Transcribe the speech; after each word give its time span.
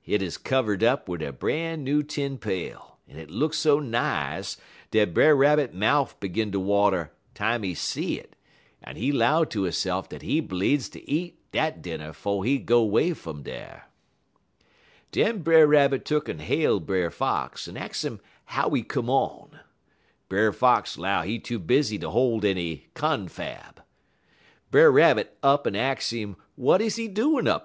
Hit 0.00 0.22
'uz 0.22 0.38
kivered 0.38 0.82
up 0.82 1.06
in 1.06 1.20
a 1.20 1.32
bran 1.32 1.84
new 1.84 2.02
tin 2.02 2.38
pail, 2.38 2.96
en 3.06 3.18
it 3.18 3.28
look 3.30 3.52
so 3.52 3.78
nice 3.78 4.56
dat 4.90 5.12
Brer 5.12 5.36
Rabbit 5.36 5.74
mouf 5.74 6.18
'gun 6.18 6.50
ter 6.50 6.58
water 6.58 7.12
time 7.34 7.62
he 7.62 7.74
see 7.74 8.18
it, 8.18 8.36
en 8.82 8.96
he 8.96 9.12
'low 9.12 9.44
ter 9.44 9.66
hisse'f 9.66 10.08
dat 10.08 10.22
he 10.22 10.40
bleedz 10.40 10.90
ter 10.90 11.00
eat 11.04 11.38
dat 11.52 11.82
dinner 11.82 12.14
'fo' 12.14 12.40
he 12.40 12.56
go 12.56 12.82
'way 12.84 13.12
fum 13.12 13.42
dar. 13.42 13.86
"Den 15.12 15.42
Brer 15.42 15.66
Rabbit 15.66 16.06
tuck'n 16.06 16.40
hail 16.40 16.80
Brer 16.80 17.10
Fox, 17.10 17.68
en 17.68 17.76
ax 17.76 18.02
'im 18.02 18.18
how 18.46 18.70
he 18.70 18.82
come 18.82 19.10
on. 19.10 19.60
Brer 20.30 20.54
Fox 20.54 20.96
'low 20.96 21.20
he 21.20 21.38
too 21.38 21.58
busy 21.58 21.98
to 21.98 22.08
hol' 22.08 22.40
any 22.46 22.86
confab. 22.94 23.82
Brer 24.70 24.90
Rabbit 24.90 25.36
up 25.42 25.66
en 25.66 25.76
ax 25.76 26.14
'im 26.14 26.36
w'at 26.56 26.80
is 26.80 26.96
he 26.96 27.08
doin 27.08 27.46
'up 27.46 27.64